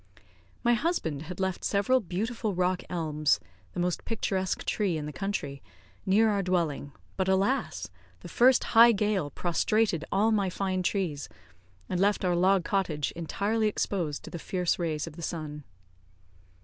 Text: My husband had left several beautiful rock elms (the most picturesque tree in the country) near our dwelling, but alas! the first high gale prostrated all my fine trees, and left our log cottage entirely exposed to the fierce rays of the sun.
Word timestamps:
My 0.63 0.73
husband 0.73 1.21
had 1.21 1.39
left 1.39 1.63
several 1.63 1.99
beautiful 1.99 2.55
rock 2.55 2.81
elms 2.89 3.39
(the 3.73 3.79
most 3.79 4.03
picturesque 4.03 4.65
tree 4.65 4.97
in 4.97 5.05
the 5.05 5.13
country) 5.13 5.61
near 6.07 6.27
our 6.31 6.41
dwelling, 6.41 6.91
but 7.17 7.27
alas! 7.27 7.87
the 8.21 8.27
first 8.27 8.63
high 8.73 8.93
gale 8.93 9.29
prostrated 9.29 10.03
all 10.11 10.31
my 10.31 10.49
fine 10.49 10.81
trees, 10.81 11.29
and 11.87 11.99
left 11.99 12.25
our 12.25 12.35
log 12.35 12.65
cottage 12.65 13.11
entirely 13.11 13.67
exposed 13.67 14.23
to 14.23 14.31
the 14.31 14.39
fierce 14.39 14.79
rays 14.79 15.05
of 15.05 15.17
the 15.17 15.21
sun. 15.21 15.63